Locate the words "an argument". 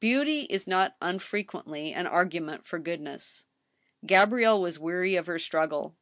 1.92-2.64